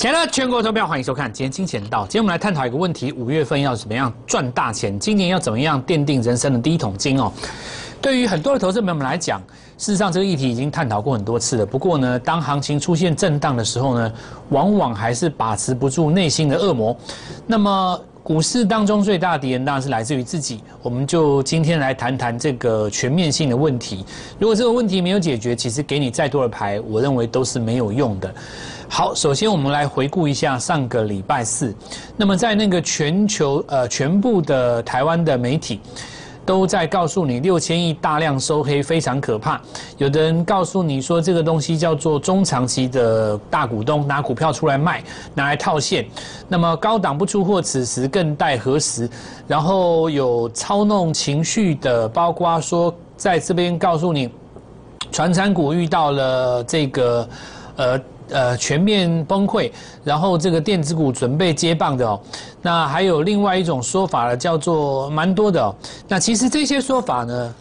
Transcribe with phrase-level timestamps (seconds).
[0.00, 2.04] 钱了全国投票，欢迎收看今天金钱道。
[2.04, 4.98] 今天我们来探讨一个问题：五月份要怎么样赚大钱？
[4.98, 7.30] 今年要怎么样奠定人生的第一桶金哦？
[8.00, 9.42] 对于很多的投资朋友们来讲，
[9.76, 11.66] 事实上这个议题已经探讨过很多次了。
[11.66, 14.10] 不过呢，当行情出现震荡的时候呢，
[14.48, 16.96] 往往还是把持不住内心的恶魔。
[17.46, 18.00] 那么
[18.30, 20.60] 股市当中最大的敌人当然是来自于自己。
[20.84, 24.04] 我们就今天来谈谈这个全面性的问题。
[24.38, 28.32] 如果这个问题没有解决，其实给你再多的牌，我认为都是没有用的。
[28.88, 31.74] 好，首先我们来回顾一下上个礼拜四，
[32.16, 35.80] 那么在那个全球呃全部的台湾的媒体
[36.50, 39.60] 都在告诉你六千亿大量收黑非常可怕，
[39.98, 45.00] 有的人告诉你说这个东西叫做中长期的大股东拿股票出来卖，
[45.32, 46.04] 拿来套现，
[46.48, 49.08] 那么高档不出货，此时更待何时？
[49.46, 54.28] 然后有操弄情绪的，包括说在这边告诉你，
[55.12, 57.28] 传产股遇到了这个
[57.76, 58.00] 呃。
[58.30, 59.70] 呃，全面崩溃，
[60.04, 62.20] 然后这个电子股准备接棒的哦。
[62.62, 65.74] 那还有另外一种说法呢，叫做蛮多的。
[66.08, 67.54] 那其实这些说法呢，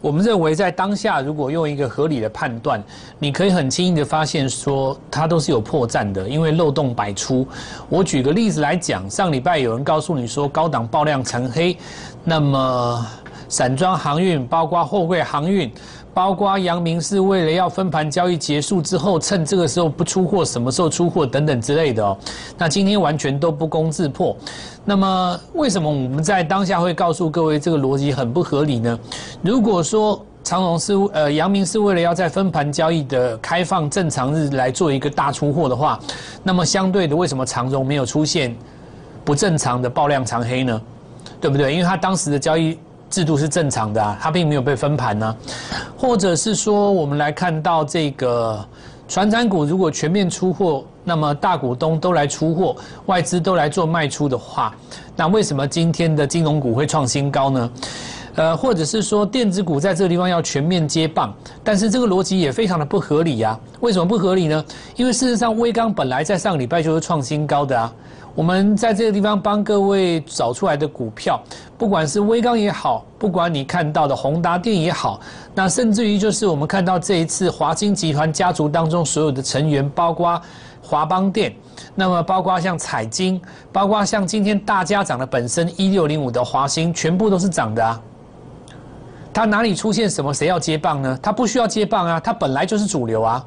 [0.00, 2.82] 我们认为在当下，如果用一个合理的判断，
[3.18, 7.46] 你可以很轻易的发现说，它都是有破绽的，因为漏洞百出。
[7.88, 11.76] 我举个例子来讲，上礼拜有人告诉你说高档爆量成黑，
[12.22, 13.06] 那么
[13.48, 15.70] 散装航运，包括货柜航运。
[16.12, 22.16] 包括阳明是为了要分盘交易结束之后，趁这个时候不出货，什么时候出货等等之类的哦。
[22.56, 24.36] 那今天完全都不攻自破。
[24.84, 28.96] 那么为什么我们在当下会告诉各位这个逻辑很不合理呢？
[29.42, 35.98] 如果说长荣是呃阳明是为了要在分盘交易的开放正常日来做一个大出货的话，
[36.44, 38.54] 那么相对的为什么长荣没有出现
[39.24, 40.80] 不正常的爆量长黑呢？
[41.40, 41.72] 对不对？
[41.72, 42.78] 因为它当时的交易。
[43.14, 45.36] 制度是正常的啊，它并没有被分盘呢，
[45.96, 48.58] 或者是说，我们来看到这个
[49.06, 52.74] 船产股如果全面出货，那么大股东都来出货，
[53.06, 54.74] 外资都来做卖出的话，
[55.14, 57.70] 那为什么今天的金融股会创新高呢？
[58.36, 63.58] 呃，或者是说电子股在这个地方要全面接棒，但是这个逻辑也非常的不合理呀？
[63.80, 64.64] 为什么不合理呢？
[64.96, 67.92] 因为事实上，威刚本来在上个礼拜就是创新高的啊。
[68.34, 71.40] 我们在这个地方帮各位找出来的股票，
[71.78, 75.20] 不管是威刚也好，不管你看到的宏达电也好，
[75.54, 80.42] 那甚至于就是我们看到这一次华金集团家族当中所有的成员，包括
[80.82, 81.54] 华邦电，
[81.94, 83.40] 那么包括像彩金，
[83.70, 88.00] 包括像今天大家涨的本身一六零五的华兴，全部都是涨的啊。
[89.34, 91.18] 它哪里出现什么谁要接棒呢？
[91.20, 93.44] 它不需要接棒啊，它本来就是主流啊，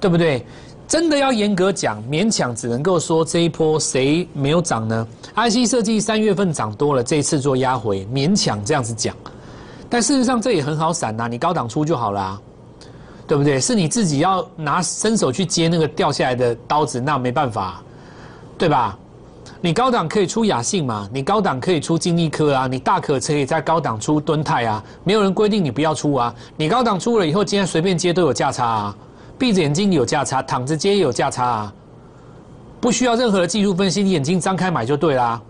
[0.00, 0.44] 对不对？
[0.86, 9.16] 真的要严格讲，勉强只能够说这一波谁没有涨呢？IC 设计三月份涨多了，这一次做压回，勉强这样子讲。
[9.88, 12.38] 但事实上这也很好闪呐，你高档出就好了，
[13.26, 13.58] 对不对？
[13.58, 17.82] 是你自己要拿伸手去接那个掉下来的刀子，那没办法，
[18.58, 18.98] 对吧？
[19.64, 21.08] 你高档可以出雅信嘛？
[21.10, 22.66] 你高档可以出金利科啊？
[22.66, 24.84] 你大可可以在高档出敦泰啊？
[25.04, 26.34] 没有人规定你不要出啊？
[26.54, 28.96] 你高档出了以后，今天随便接都有价差啊。
[29.38, 31.74] 闭着眼睛有价差，躺着接也有价差啊！
[32.78, 35.40] 不需要任何的技术分析，你眼睛张开买就对啦。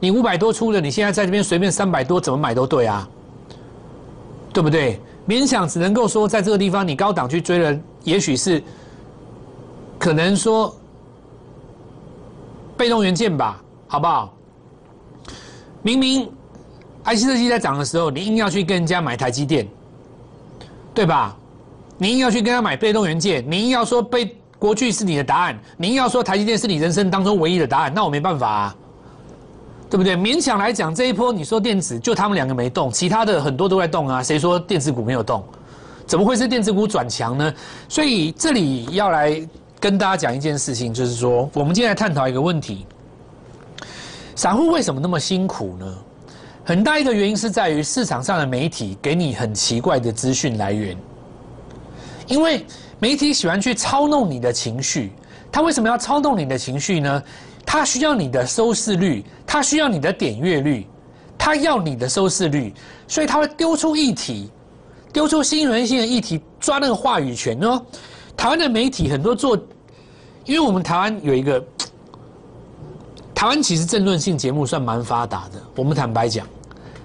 [0.00, 3.08] 你五百多出的，你现在在这边随便三百多怎么买都对啊，
[4.52, 5.00] 对不对？
[5.28, 8.60] 勉强只能够说，在这个地方你高档去追了，也许是
[9.96, 10.74] 可能说
[12.84, 13.58] 被动元件吧，
[13.88, 14.36] 好不好？
[15.80, 16.30] 明明
[17.02, 19.66] IC 设计在涨的时候，你硬要去跟人家买台积电，
[20.92, 21.34] 对吧？
[21.96, 28.76] 你硬要去跟他买被动元件，你硬要说被国巨是你的答案，你硬要说台积电是你人生当中唯一的答案，那我没办法啊，
[29.88, 30.14] 对不对？
[30.14, 34.22] 勉强来讲，这一波你说电子就他们两个没动，其他的很多都在动啊。
[34.22, 35.42] 谁说电子股没有动？
[36.06, 37.54] 怎么会是电子股转强呢？
[37.88, 39.48] 所以这里要来
[39.84, 42.86] 跟大家讲一件事情，就是说我们今天来探讨一个问题：
[44.34, 45.94] 散户为什么那么辛苦呢？
[46.64, 50.96] 很大一个原因是在于市场上的媒体给你很奇怪的资讯来源。
[52.28, 52.64] 因为
[52.98, 55.12] 媒体喜欢去操弄你的情绪，
[55.52, 57.22] 他为什么要操弄你的情绪呢？
[57.66, 60.86] 他需要你的收视率，他需要你的点阅率，
[61.36, 62.72] 他要你的收视率，
[63.06, 64.50] 所以他会丢出议题，
[65.12, 67.84] 丢出新闻性的议题，抓那个话语权哦。
[68.34, 69.56] 台湾的媒体很多做，
[70.44, 71.62] 因为我们台湾有一个，
[73.34, 75.62] 台湾其实政论性节目算蛮发达的。
[75.76, 76.46] 我们坦白讲，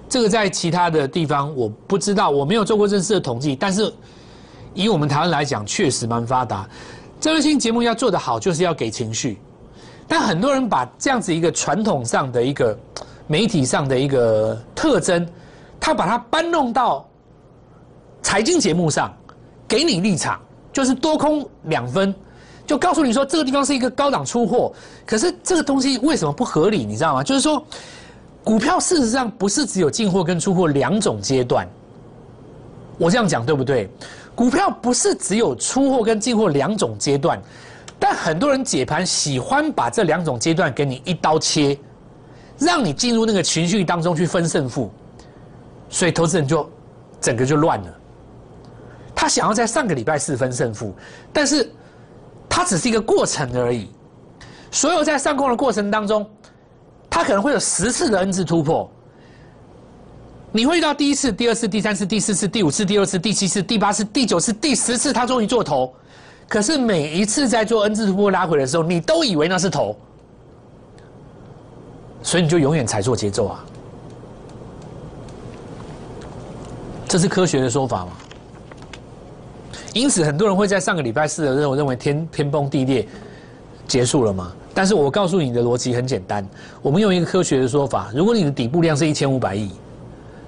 [0.07, 3.94] 这个在其他的地方我不知道，我没有做过正式的统计，但是。
[4.75, 6.69] 以我们台湾来讲，确实蛮发达。
[7.19, 9.39] 这类型节目要做得好，就是要给情绪。
[10.07, 12.77] 但很多人把这样子一个传统上的一个
[13.25, 15.27] 媒体上的一个特征，
[15.80, 17.03] 他把它搬弄到
[18.21, 19.12] 财经节目上，
[19.68, 20.39] 给你立场，
[20.71, 22.13] 就是多空两分。
[22.69, 24.71] 就告诉你说这个地方是一个高档出货，
[25.04, 26.86] 可是这个东西为什么不合理？
[26.86, 27.24] 你知道吗？
[27.24, 27.66] 就是说，
[28.44, 31.68] 股票事实上不是只有进货跟出货两种阶段。
[33.00, 33.89] 我这样讲对不对？
[34.36, 37.42] 股票不是只有出货跟进货两种阶段，
[37.98, 41.75] 但很多人解盘喜欢把这两种阶段给你一刀切，
[42.60, 44.92] 让你进入那个情绪当中去分胜负，
[45.89, 46.69] 所以投资人就
[47.19, 47.88] 整个就乱了。
[49.15, 50.94] 他想要在上个礼拜四分胜负，
[51.33, 51.68] 但是。
[52.59, 53.88] 它只是一个过程而已，
[54.69, 56.29] 所有在上攻的过程当中，
[57.09, 58.91] 它可能会有十次的 N 字突破。
[60.51, 65.94] 你会遇到第一次、第二次、第三次、第四次、第五次、第六次、第七次、第八次、第九次、第十次，它终于做头。
[66.50, 69.95] 可是每一次在做 N 字突破拉回的时候，你都以为那是头，
[72.21, 73.63] 所以你就永远踩错节奏啊！
[77.07, 78.12] 这是科学的说法吗？
[79.94, 83.07] 因此，很多人会在上个礼拜四的认为认为天天崩地裂
[83.88, 84.51] 结束了嘛？
[84.74, 86.47] 但是我告诉你的逻辑很简单，
[86.81, 89.71] 我们用一个科学的说法，如果你的底部量是一千五百亿，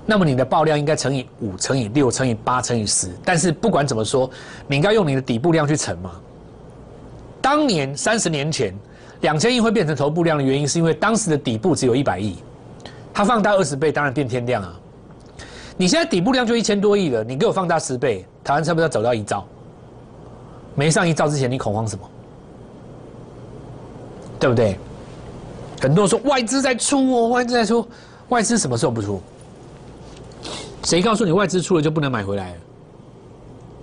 [0.06, 3.10] 那么你的爆量应该乘以五、乘以六、乘以八、乘以十。
[3.26, 4.30] 但是不管怎么说，
[4.68, 6.12] 你应该用你的底部量去乘嘛。
[7.42, 8.74] 当年三十年前，
[9.22, 12.38] 两千亿会变成头部量的原因，是因为当时的底部只有一百亿，
[13.12, 14.80] 它放大二十倍，当然变天量啊。
[15.78, 19.46] 你现在底部量就一千多亿了，你给我放大十倍，台湾差不多要走到一兆。
[20.76, 22.10] 没上一兆之前，你恐慌什么？
[24.40, 24.78] 对不对？
[25.82, 27.88] 很多人说外资在出哦，外资在出，
[28.30, 29.22] 外资什么时候不出？
[30.86, 32.56] 谁告诉你外资出了就不能买回来？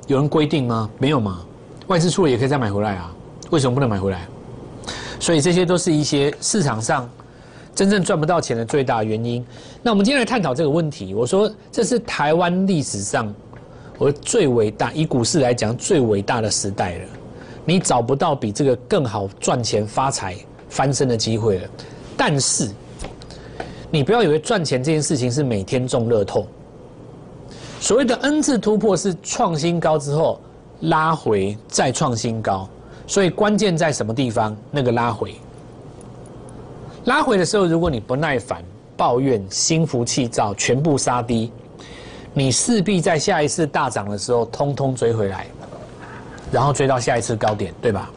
[0.06, 0.88] 有人规定吗？
[0.98, 1.44] 没有吗？
[1.86, 3.14] 外资出了也可以再买回来啊？
[3.50, 4.26] 为什么不能买回来？
[5.20, 7.08] 所以这些都是一些市场上。
[7.74, 9.46] 真正赚不到钱的最大原因。
[9.84, 11.14] 那我们今天来探讨这个问题。
[11.14, 13.32] 我说这是台湾历史上
[13.98, 17.04] 我最伟大，以股市来讲最伟大的时代了。
[17.64, 20.36] 你找不到比这个更好赚钱、发财、
[20.68, 21.68] 翻身的机会了。
[22.16, 22.70] 但是
[23.90, 26.46] 你不要以为赚钱这件事情是每天中乐透。
[27.80, 30.40] 所谓的 N 字突破是创新高之后
[30.80, 32.68] 拉回再创新高，
[33.06, 34.56] 所以关键在什么地方？
[34.70, 35.34] 那个拉回。
[37.04, 38.62] 拉回的时候，如果你不耐烦、
[38.96, 41.50] 抱怨、心浮气躁，全部杀低，
[42.38, 45.44] 你势必在下一次大涨的时候，通通追回来，
[46.52, 48.08] 然后追到下一次高点，对吧？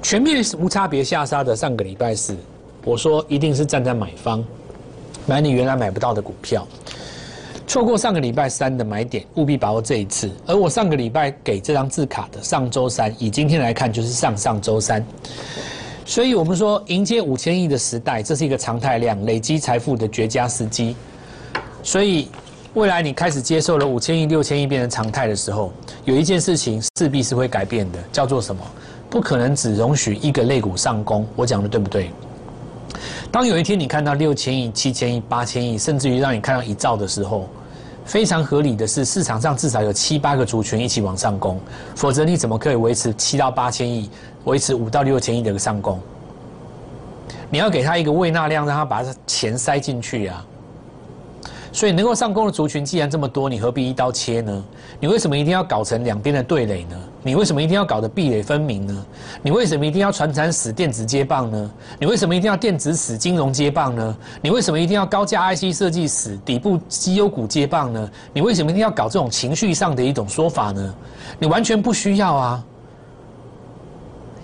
[0.00, 2.36] 全面无差别下杀的上个礼拜四，
[2.84, 4.44] 我说一定是站在买方，
[5.26, 6.64] 买你原来买不到的股票，
[7.66, 10.30] 错过上个礼拜三的买点，务必把握这一次。
[10.46, 15.04] 而我上个礼拜给这张字卡的上周三，以今天来看，就是上上周三。
[16.06, 20.94] 所以，我们说迎接五千亿的时代，这是一个常态量，累积财富的绝佳时机。
[21.82, 22.28] 所以，
[22.74, 25.72] 未来你开始接受了五千亿、六千亿变成常态的时候，
[26.04, 28.62] 有一件事情势必是会改变的，叫做什么？
[29.10, 31.26] 不可能只容许一个肋骨上攻。
[31.34, 32.12] 我讲的对不对？
[33.32, 37.48] 当有一天你看到六千亿、七千亿、八千亿，甚至于让你看到一兆的时候，
[38.04, 41.58] 非常合理的是，市场上至少有七八个族群一起往上攻，
[41.96, 44.08] 否则你怎么可以维持七到八千亿？
[44.44, 46.00] 维持五到六千亿的一个上攻，
[47.50, 50.46] 你要给他一个喂纳量，让他把钱塞进去啊。
[51.72, 54.64] 所以能够上攻的族群既然这么多，你何必一刀切呢？
[54.98, 56.96] 你为什么一定要搞成两边的对垒呢？
[57.22, 59.06] 你为什么一定要搞得壁垒分明呢？
[59.42, 61.70] 你为什么一定要传产死电子接棒呢？
[61.98, 64.16] 你为什么一定要电子死金融接棒呢？
[64.42, 68.10] 你为什么一定要高价 IC 设计死底部绩优股接棒呢？
[68.32, 70.94] 你为什么一定要搞这种情绪上的一种说法呢？
[71.38, 72.64] 你完全不需要啊。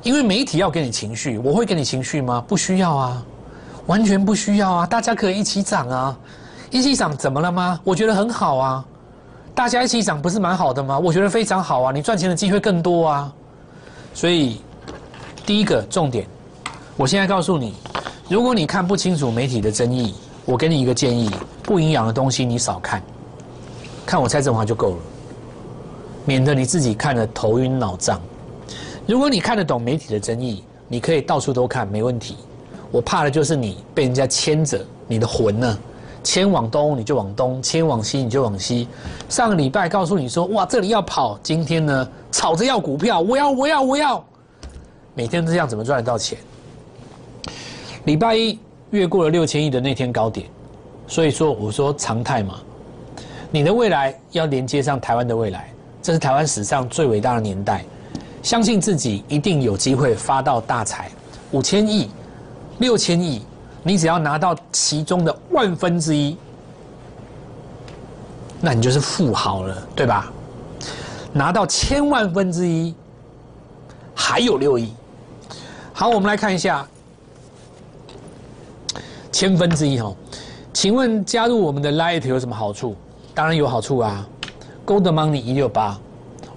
[0.03, 2.45] 因为媒体要给你情绪，我会给你情绪吗？
[2.47, 3.27] 不需要啊，
[3.87, 4.87] 完全不需要啊！
[4.87, 6.17] 大家可以一起涨啊，
[6.71, 7.81] 一起涨怎么了吗？
[7.85, 8.85] 我觉得很好啊，
[9.55, 10.99] 大家一起涨不是蛮好的吗？
[10.99, 13.33] 我觉得非常好啊，你赚钱的机会更多啊。
[14.13, 14.61] 所以，
[15.45, 16.27] 第一个重点，
[16.97, 17.75] 我现在告诉你，
[18.29, 21.31] 如果你看不清楚媒体的争议，我给你一个建议：
[21.63, 23.03] 不营养的东西你少看，
[24.05, 24.97] 看我蔡振华就够了，
[26.25, 28.21] 免得你自己看了头晕脑胀。
[29.07, 32.37] 如果你看得懂媒体的争议，你可以到处都看，没问题。
[32.91, 35.79] 我怕的就是你被人家牵着你的魂呢，
[36.27, 38.89] 迁往东你就往东，迁往西你就往西。
[39.29, 44.25] 上个礼拜告诉你说，哇，这里要跑，今天呢，吵着要股票，我要，我要，我要，
[45.15, 46.37] 每天这样怎么赚得到钱？
[48.07, 48.59] 礼拜一
[48.91, 50.49] 越过了六千亿的那天高点，
[51.07, 52.57] 所以说我说常态嘛，
[53.53, 57.85] 你的未来要连接上台湾的未来，这是台湾史上最伟大的年代。
[58.43, 61.09] 相信自己一定有机会发到大财，
[61.53, 62.11] 五千亿、
[62.79, 63.43] 六千亿，
[63.87, 66.37] 你只要拿到其中的万分之一，
[68.61, 70.29] 那你就是富豪了，对吧？
[71.33, 72.93] 拿到千万分之一，
[74.13, 74.93] 还有六亿。
[75.93, 76.85] 好，我们来看一下
[79.31, 80.13] 千分之一哈。
[80.73, 82.97] 请问加入我们的 Light 有什么好处？
[83.37, 84.27] 当然有好处啊
[84.85, 85.97] ，Gold Money 一六八，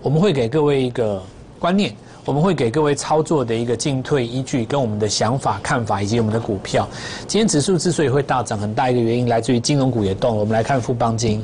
[0.02, 1.22] 我们会给各位一个
[1.60, 1.96] 观念。
[2.26, 6.88] 我们会给各位操作的一个进退依据，跟我们的想法、看法以及我们的股票。
[7.28, 10.40] 今天指数之所以会大涨，很大一个原因来自于金融股也动了。
[10.40, 11.44] 我们来看富邦金，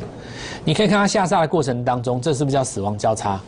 [0.63, 3.41] 你可以看它下杀的过程当中，这是不是叫死亡交叉？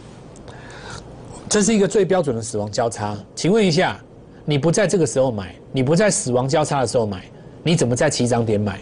[1.50, 3.16] 这是一个最标准的死亡交叉。
[3.36, 4.00] 请问一下，
[4.44, 7.24] 你不在这个时候买，你不在死亡交叉的时候买，
[7.62, 8.80] 你怎么在起涨点买？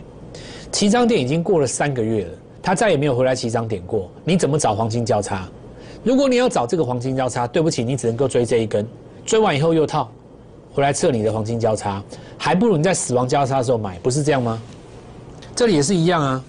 [0.72, 5.48] 起涨点已经过了三个月了，它再也没有回来起涨点过，你怎么找黄金交叉？
[6.06, 8.88] 如果你要找这个黄金交叉，对不起，你只能够追这一根，
[9.26, 10.08] 追完以后又套，
[10.72, 12.00] 回来测你的黄金交叉，
[12.38, 14.62] 还不如你在死亡交叉的时候买，不是这样吗？
[15.56, 16.44] 这里也是一样啊。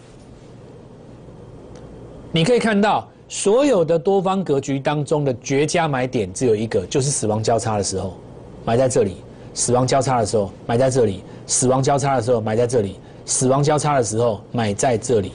[2.33, 8.15] 你可以看到，所有的多方格局当中的绝佳买点只有一个，就是死亡交叉的时候，
[8.63, 9.13] 买在这里；
[9.55, 12.91] 死亡交叉的时候，买在这里；死亡交叉的时候，买在这里；
[13.25, 15.33] 死亡交叉的时候，买在这里。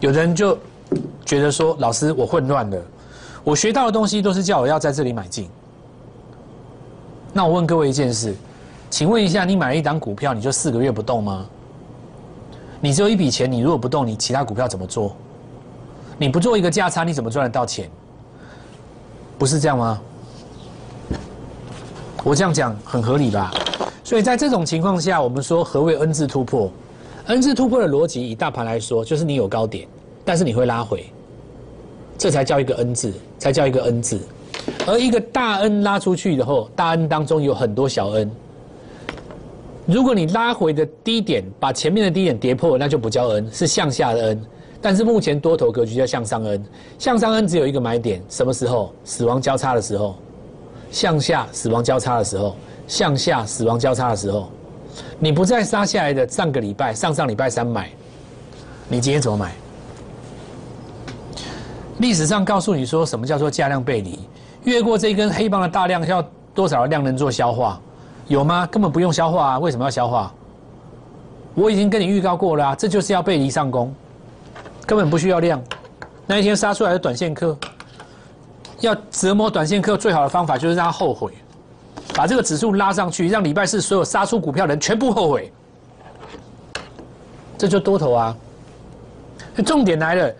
[0.00, 0.58] 有的人就。
[1.28, 2.82] 觉得说老师我混乱了，
[3.44, 5.46] 我学到的东西都是叫我要在这里买进。
[7.34, 8.34] 那我问各位一件事，
[8.88, 11.44] 请问一下，你买了一档股票，你就四个月不动吗？
[12.80, 15.14] 你只有一笔钱，你如果不动，你其他股票怎么做？
[16.16, 17.90] 你不做一个价差，你怎么赚得到钱？
[19.36, 20.00] 不是这样吗？
[22.24, 23.52] 我这样讲很合理吧？
[24.02, 26.70] 所以在这种情况下，我们说何谓 N 字突破
[27.26, 29.86] ？N 字突破的逻辑，以大盘来说，就是你有高点。
[30.24, 31.10] 但是你会拉回，
[32.18, 34.20] 这才叫一个 N 字，才叫一个 N 字。
[34.86, 38.30] 而一个大 N 拉出去以后，大 N 当中有很多小 N。
[39.86, 44.44] 如果你拉回的低点把前面的低点跌破，那就不叫 N，是向下的 N。
[44.82, 46.64] 但是目前多头格局叫向上 N，
[46.98, 48.92] 向上 N 只有一个买点，什么时候？
[49.04, 50.16] 死亡交叉的时候，
[50.90, 52.54] 向下死亡交叉的时候，
[52.86, 54.50] 向下死亡交叉的时候，
[55.18, 57.90] 你不再杀下来的上个礼拜、上上礼拜三买，
[58.88, 59.52] 你今天怎么买？
[61.98, 64.18] 历史上告诉你说什么叫做价量背离？
[64.64, 66.24] 越过这根黑棒的大量要
[66.54, 67.80] 多少量能做消化？
[68.26, 68.66] 有吗？
[68.66, 69.58] 根本不用消化啊！
[69.58, 70.32] 为什么要消化？
[71.54, 72.74] 我已经跟你预告过了啊！
[72.74, 73.94] 这就是要背离上攻，
[74.86, 75.62] 根本不需要量。
[76.26, 77.56] 那一天杀出来的短线客，
[78.80, 81.32] 要折磨短线客最好的方法就是让他后悔，
[82.14, 85.52] 把这个指数拉上去，让礼拜四所有杀出股票的人全部后悔。
[87.56, 88.36] 这就多头啊！
[89.64, 90.34] 重点来了。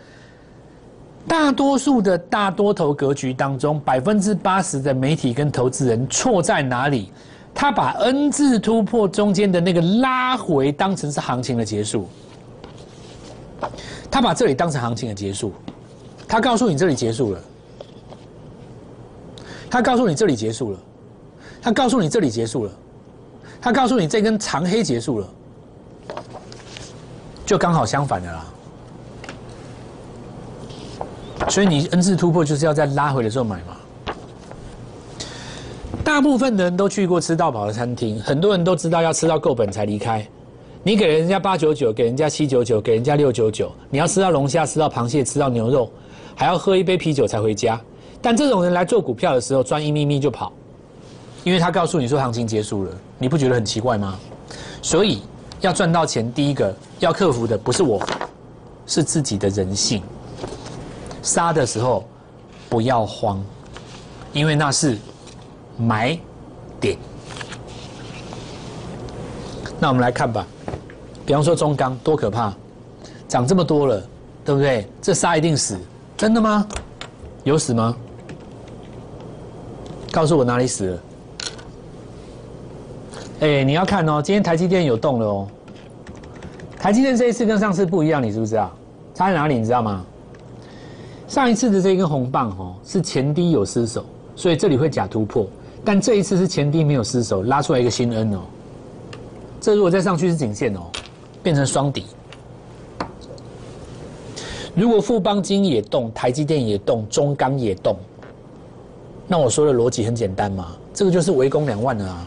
[1.28, 7.12] 大多数的大多头格局当中，百分之八十的媒体跟投资人错在哪里？
[7.54, 12.08] 他把 N 字突破中间的那个拉回当成是行情的结束，
[14.11, 15.52] 他把这里当成行情的结束，
[16.26, 17.40] 他告诉你这里结束了，
[19.68, 20.78] 他告诉你这里结束了，
[21.61, 22.73] 他告诉你这里结束了，
[23.61, 25.28] 他告诉你这根长黑结束了，
[27.44, 28.47] 就刚好相反的啦。
[31.49, 33.76] 所以你 N 字突破就是要在拉回的时候买嘛。
[36.05, 40.26] 大部分的人都去过吃到饱的餐厅，很多人都知道要吃到够本才离开。
[40.83, 45.90] 你给人家八九九，给人家七九九，给人家六九九，你要吃到龙虾，吃到螃蟹，吃到牛肉，
[46.35, 47.78] 还要喝一杯啤酒才回家。
[48.23, 50.52] 但这种人来做股票的时候，赚一咪咪就跑，
[51.45, 54.19] 因为他告诉你说行情结束了，你不觉得很奇怪吗？
[54.81, 55.23] 所以
[55.61, 58.00] 要赚到钱，第一个要克服的不是我，
[58.87, 60.02] 是自己的人性。
[61.23, 62.05] 杀的时候
[62.69, 63.43] 不要慌，
[64.33, 64.97] 因为那是
[65.77, 66.19] 买
[66.81, 66.97] 点。
[69.81, 70.47] 那我们来看吧，
[71.25, 72.53] 比方说中钢多可怕，
[73.29, 74.03] 涨这么多了，
[74.45, 74.89] 对不对？
[75.01, 75.79] 这杀一定死，
[76.17, 76.67] 真的吗？
[77.45, 77.97] 有死吗？
[80.11, 80.99] 告诉我哪里死了？
[83.41, 85.49] 哎，你要看哦，今天台积电有动了哦。
[86.81, 88.71] 台积电这一次跟上次不一样，你知不知道？
[89.15, 89.59] 差在哪里？
[89.59, 90.05] 你知道吗？
[91.28, 94.02] 上一次的这根红棒哦，是前低有失手，
[94.35, 95.47] 所以这里会假突破。
[95.85, 98.40] 但这一次是前低没有失手，拉出来一个新 N 哦。
[99.61, 100.80] 这如果再上去是颈线哦，
[101.42, 102.06] 变成双底。
[104.75, 107.97] 如果富邦金也动，台积电也动，中钢也动，
[109.26, 112.26] 那我说的逻辑很简单嘛，这个就是围攻两万了啊。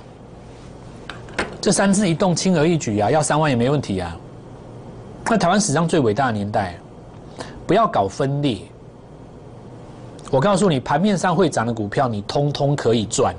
[1.60, 4.15] 这三次一动，轻而易举啊，要三万也没问题啊。
[5.25, 6.77] 那台湾史上最伟大的年代，
[7.65, 8.60] 不要搞分裂。
[10.32, 13.36] 我告诉你，盘面上会涨的股票，你通通可以赚。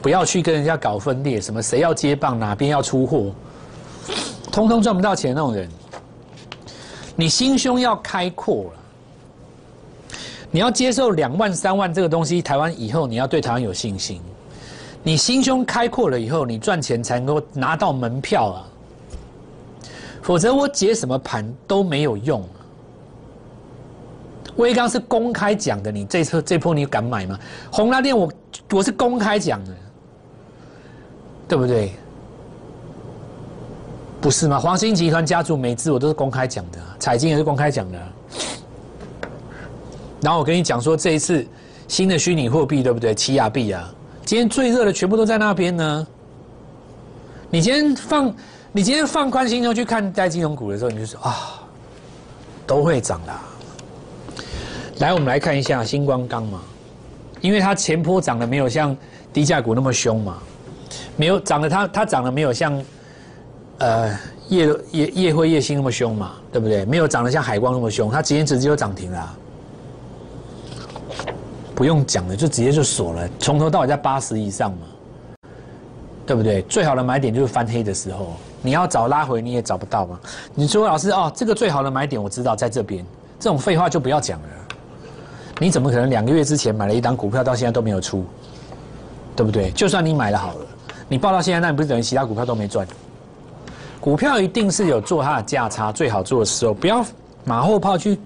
[0.00, 3.32] 不要去跟人家搞分裂，什么谁要接棒，哪边要出货，
[4.52, 5.68] 通通赚不到钱那种人。
[7.16, 8.70] 你心胸要开阔了。
[10.52, 14.22] 你要接受两万三万这个东西，台湾以后你要对台湾有信心。
[15.02, 18.62] 你心胸开阔了以后，你赚钱才能够拿到门票啊。
[20.22, 22.42] 否则我解什么盘都没有用。
[24.60, 27.38] 威刚是公开讲的，你这次这波你敢买吗？
[27.72, 28.30] 红拉链我
[28.70, 29.72] 我是公开讲的，
[31.48, 31.92] 对不对？
[34.20, 34.58] 不是吗？
[34.58, 37.98] 黄兴集团家族美资我都是公开讲的，彩金也是公开讲的。
[40.20, 41.46] 然后我跟你讲说，这一次
[41.88, 43.14] 新的虚拟货币对不对？
[43.14, 43.90] 奇亚币啊，
[44.26, 46.06] 今天最热的全部都在那边呢。
[47.48, 48.34] 你今天放，
[48.72, 51.62] 你今天放宽心胸去看待金融股的时候，你就说啊，
[52.66, 53.32] 都会涨的。
[55.00, 56.60] 来，我们来看一下星光钢嘛，
[57.40, 58.94] 因为它前坡涨的没有像
[59.32, 60.36] 低价股那么凶嘛，
[61.16, 62.82] 没有涨的它它涨的没有像
[63.78, 64.14] 呃
[64.48, 66.84] 夜夜夜辉夜星那么凶嘛，对不对？
[66.84, 69.36] 没有涨得像海光那么凶，它今天直接就涨停了。
[71.74, 74.86] 不用讲了，就直接就锁了，从头到尾在八十以上嘛，
[76.26, 76.60] 对不对？
[76.62, 80.20] 最好的买点就是翻黑的时候，你要找拉回你也找不到嘛。
[80.54, 83.02] 你说老师哦，这个最好的买点我知道在这边，
[83.38, 84.48] 这种废话就不要讲了。
[85.60, 88.24] 你怎么可能两个月之前买了一档股票到现在都没有出，
[89.36, 89.70] 对不对？
[89.72, 90.66] 就算你买了好了，
[91.06, 92.84] 你报到现在，那你不是等于其他股票都没赚？
[94.00, 97.04] 股票一定是有做它的价差最好做的时候，不要
[97.44, 98.18] 马后炮去。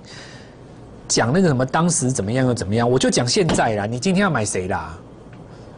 [1.06, 3.84] 讲那个什么当时怎么样又怎么样，我就讲现在啦。
[3.84, 4.96] 你今天要买谁啦？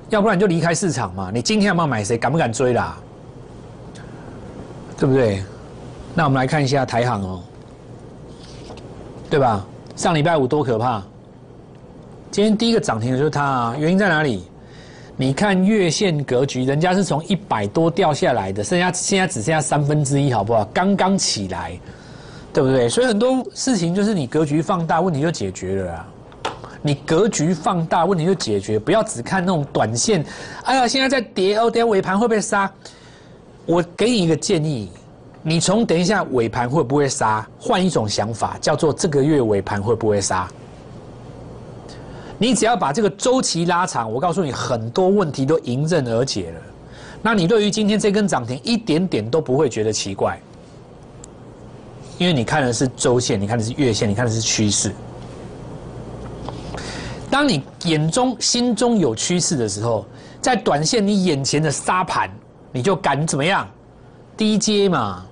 [0.08, 1.32] 要不然你就离开市场嘛。
[1.34, 2.16] 你今天要不要买谁？
[2.16, 2.96] 敢不敢追啦？
[4.96, 5.42] 对不对？
[6.14, 7.42] 那我们来看一下台行哦，
[9.28, 9.66] 对吧？
[9.96, 11.02] 上礼拜五多可怕！
[12.36, 14.44] 今天第一个涨停的就是它啊，原因在哪里？
[15.16, 20.62] 你看月线格局，人家是从一百多掉下来的，剩下现在只剩下三分之一，好不好？
[20.66, 21.80] 刚刚起来。
[22.52, 22.90] 对不对？
[22.90, 26.06] 所以很多事情就是你格局放大，问题就解决了啊。
[26.82, 28.78] 你格局放大，问题就解决。
[28.78, 30.22] 不要只看那种短线。
[30.64, 32.70] 哎呀，现在在跌哦，等下尾盘会不会杀？
[33.64, 34.90] 我给你一个建议，
[35.42, 40.46] 你从等一下尾盘会不会杀，换一种想法，叫做这个月尾盘会不会杀？
[42.38, 46.60] 你只要把这个周期拉长，我告诉你，很多问题都迎刃而解了。
[47.22, 50.38] 那你对于今天这根涨停一点点都不会觉得奇怪。
[52.18, 54.92] 因为你看的是周线，你看的是月线，你看的是趋势。
[57.30, 60.06] 当你眼中、心中有趋势的时候，
[60.40, 62.30] 在短线你眼前的沙盘，
[62.72, 63.68] 你就敢怎么样？
[64.36, 65.24] 低阶嘛。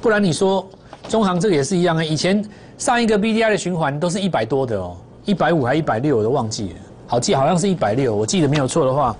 [0.00, 0.66] 不然你说
[1.08, 2.02] 中行这个也是一样啊。
[2.02, 2.44] 以前
[2.80, 6.76] 上一个 B D I 的循环都是一百多的哦，一百五还一百六，我都忘记了。
[7.06, 9.14] 好记好像是一百六，我记得没有错的话，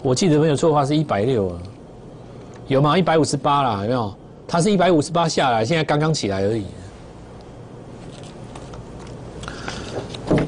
[0.00, 1.58] 我记得没有错的话是一百六啊。
[2.68, 2.96] 有吗？
[2.96, 4.14] 一百五十八啦，有没有？
[4.46, 6.64] 它是一百五十八下来，现在刚刚起来而已。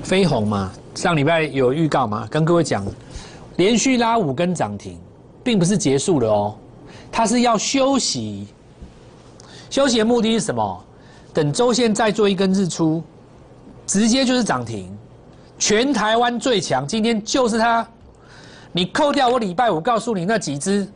[0.05, 2.87] 飞鸿嘛，上礼拜有预告嘛，跟各位讲，
[3.57, 4.97] 连续拉五根涨停，
[5.43, 6.55] 并不是结束了哦，
[7.11, 8.47] 它是要休息。
[9.69, 10.85] 休息的目的是什么？
[11.37, 13.03] 等周线再做一根日出，
[13.87, 14.91] 直接就是涨停。
[15.59, 17.87] 全台湾最强，今天就是它。
[18.73, 20.89] 你扣掉我礼拜五告诉你那几只。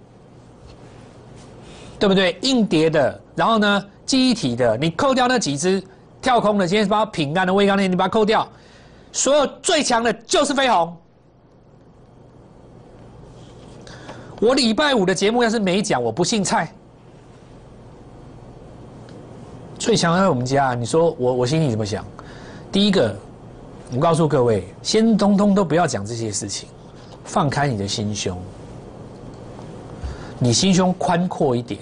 [1.99, 2.39] 对不对？
[2.41, 5.83] 硬碟的，然后呢，记忆体的，你扣掉那几只
[6.23, 8.49] 跳空的，今天把平安的微钢链，你把它扣掉，
[9.13, 10.97] 所有最强的就是飞鸿。
[14.41, 16.73] 我礼拜五的节目要是没讲，我不姓蔡。
[19.81, 22.05] 最强在我们家，你说我我心里怎么想？
[22.71, 23.17] 第一个，
[23.91, 26.69] 我告诉各位，先通通都不要讲这些事情，
[27.25, 28.37] 放开你的心胸，
[30.39, 31.81] 你心胸宽阔一点。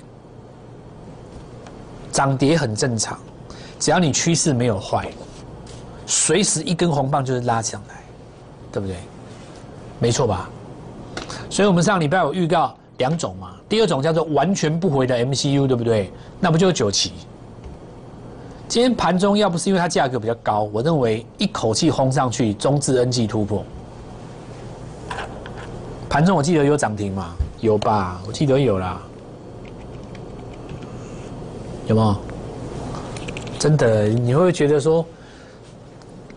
[2.12, 3.18] 涨跌很正常，
[3.80, 5.08] 只要你趋势没有坏，
[6.06, 7.96] 随时一根红棒就是拉上来，
[8.70, 8.96] 对不对？
[9.98, 10.48] 没错吧？
[11.50, 16.12] 所以我们上礼拜有预告两种嘛，第二种叫做完全不回的 MCU，对不对？
[16.38, 17.12] 那不就是九旗？
[18.68, 23.64] 今天盘中要不是因为它价格比较高，我认为一口气轰上去，中至 N G 突破。
[26.08, 27.30] 盘中我记得有涨停嘛？
[27.60, 28.20] 有吧？
[28.26, 29.00] 我记得有啦。
[31.86, 32.16] 有没有？
[33.58, 35.04] 真的，你会觉得说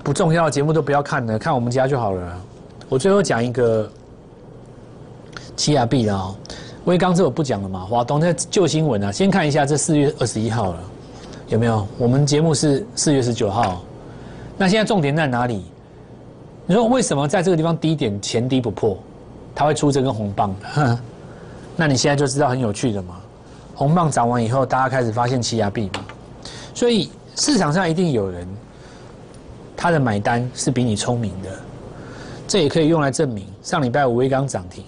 [0.01, 2.41] 不重要的节目都不要看了，看我们家就好了。
[2.87, 3.89] 我最后讲一个
[5.57, 6.33] 七亚币的哦，
[6.85, 7.81] 威刚这我不讲了嘛。
[7.81, 10.79] 华东那旧新闻啊，先看一下这四月二十一号了，
[11.51, 11.85] 有没有？
[11.97, 13.83] 我们节目是四月十九号，
[14.57, 15.65] 那现在重点在哪里？
[16.65, 18.97] 你说为什么在这个地方低点前低不破，
[19.53, 20.55] 它会出这根红棒？
[21.75, 23.19] 那你现在就知道很有趣的嘛。
[23.75, 26.05] 红棒涨完以后，大家开始发现欺压币嘛，
[26.73, 28.47] 所以市场上一定有人
[29.75, 31.49] 他的买单是比你聪明的。
[32.47, 34.85] 这也可以用来证明，上礼拜五威刚涨停，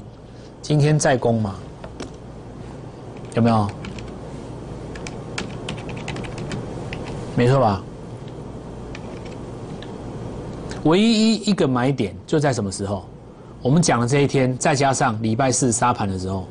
[0.61, 1.55] 今天再攻嘛？
[3.33, 3.69] 有没有？
[7.35, 7.81] 没错吧？
[10.83, 13.05] 唯一一个买点就在什么时候？
[13.61, 16.45] 我们讲的这一天，再加上礼拜四沙盘的时候，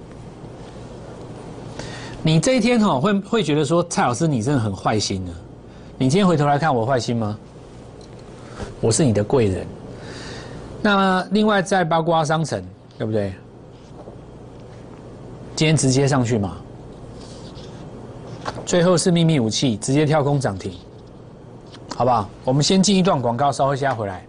[2.22, 5.32] 你这一天哈会会觉得说，蔡老师你真的很坏心呢。
[5.98, 7.38] 你今天回头来看我坏心吗？
[8.80, 9.66] 我是你的贵人。
[10.80, 12.64] 那另外在八卦商城，
[12.98, 13.32] 对不对？
[15.54, 16.56] 今天直接上去嘛？
[18.64, 20.72] 最后是秘密武器，直接跳空涨停，
[21.96, 22.29] 好不好？
[22.44, 24.25] 我们先进一段广告，稍后下回来。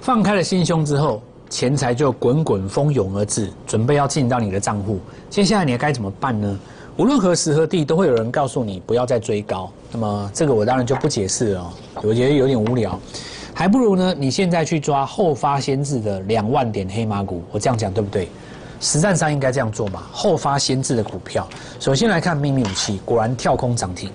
[0.00, 4.98] 放开了心胸之后，钱财就滚滚蜂拥而至，准备要进到你的账户。
[5.30, 6.58] 接下来你该怎么办呢？
[6.96, 9.70] 无论何时何地，都会有人告诉你不要再追高。
[9.92, 11.72] 那么这个我当然就不解释了，
[12.02, 12.98] 我觉得有点无聊。
[13.54, 18.28] 还不如呢，你现在去抓后发先至的两万点黑马股，我这样讲对不对？
[18.80, 20.02] 实战上应该这样做嘛。
[20.12, 24.10] 后发先至的股票，首先来看秘密武器，果然跳空涨停。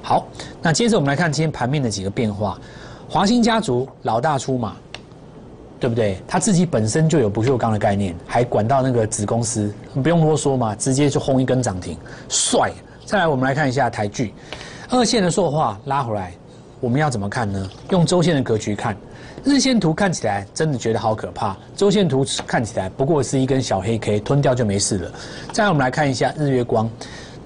[0.00, 0.24] 好，
[0.62, 2.58] 那接着我们来看今天盘面的几个变化。
[3.08, 4.74] 华兴家族老大出马，
[5.80, 6.16] 对不对？
[6.26, 12.72] 他自己本身就有不锈钢的概念，还管到那个子公司，不用啰嗦嘛，直接就轰一根涨停，帅。
[13.04, 14.32] 再来，我们来看一下台剧，
[14.88, 16.32] 二线的塑化拉回来。
[16.84, 17.66] 我们要怎么看呢？
[17.88, 18.94] 用周线的格局看，
[19.42, 25.10] 日线图看起来真的觉得好可怕，周线图看起来不过是一根小黑 K，吞掉就没事了。
[25.50, 26.86] 再来，我们来看一下日月光，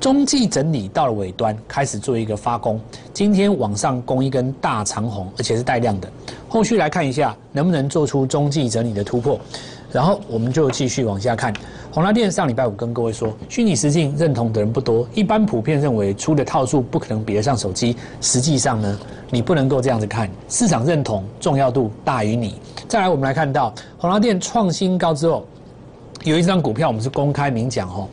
[0.00, 2.80] 中继整理到了尾端，开始做一个发功，
[3.14, 6.10] 今天往上攻一根大长红，而且是带量的。
[6.48, 9.38] 后续来看一下能不能做出中继整理的突破，
[9.92, 11.52] 然后我们就继续往下看。
[11.90, 17.96] 宏达电上礼拜五跟各位说，虚拟实境认同的人不多，一般普遍认为出的套数不可能比得上手机。
[18.20, 18.98] 实际上呢，
[19.30, 22.54] 你不能够这样子看，市场认同重要度大于你。
[22.86, 25.46] 再来，我们来看到宏达电创新高之后，
[26.24, 28.06] 有一张股票我们是公开明讲哦。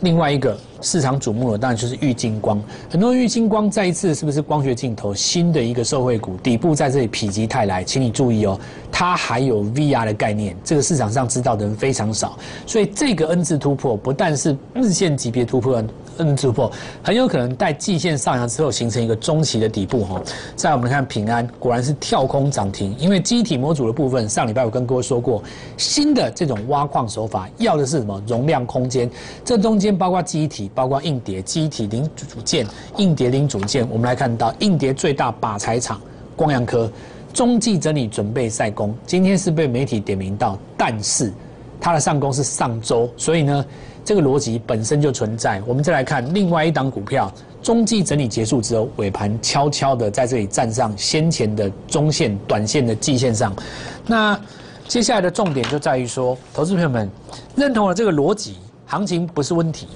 [0.00, 6.36] 另外一个市场瞩目的当然就是玉金光，很多玉金光再一次是不是光学镜头新的一个受惠股？
[6.42, 8.60] 底部在这里否极泰来，请你注意哦，
[8.92, 15.82] 它还有 VR 的概念，这个市场上知道的人非常少，所以这个 N 字突破不但是日线级别突破。
[16.16, 16.70] N 突破
[17.02, 20.22] 很有可能在季线上扬之后形成一个中期的底部哈。
[20.54, 25.42] 再我们看平安，果然是跳空涨停，因为机体模组的部分，上礼拜我跟各位说过，
[25.76, 28.22] 新的这种挖矿手法要的是什么？
[28.28, 29.10] 容量空间。
[29.44, 32.66] 这中间包括机体，包括硬碟，机体零组件，
[32.98, 33.88] 硬碟零组件。
[33.88, 36.00] 我们来看到硬碟最大靶材厂
[36.34, 36.90] 光阳科，
[37.32, 41.32] 中继整理准备赛攻，今天是被媒体点名到，但是
[41.80, 43.64] 它的上攻是上周，所以呢。
[44.06, 45.62] 这个逻辑本身就存在。
[45.66, 47.32] 我们再来看另外一档股票，
[47.62, 53.56] 中继整理结束之后，尾盘悄悄的在这里站上先前的中线、短线的季线上。
[54.06, 54.38] 那
[54.86, 57.10] 接下来的重点就在于说，投资朋友们
[57.56, 59.88] 认同了这个逻辑，行情不是问题。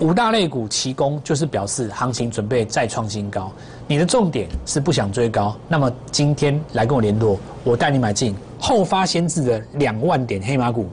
[0.00, 3.50] 五大类股齐攻，就是表示行情准备再创新高。
[3.86, 10.88] 你的重点是不想追高，那么今天来跟我联络，我带你买进后发先至的两万点黑马股，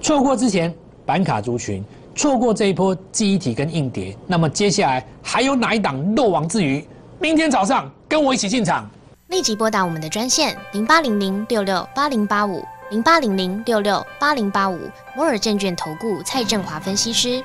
[0.00, 0.74] 错过之前。
[1.06, 6.82] 板卡族群错过这一波记忆体跟硬碟，那么接下来还有哪一档漏网之鱼？
[7.18, 8.88] 明天早上跟我一起进场，
[9.28, 14.78] 立即拨打我们的专线零八零零六六八零八五零八零零六六八零八五
[15.14, 17.44] 摩尔证券投顾蔡振华分析师。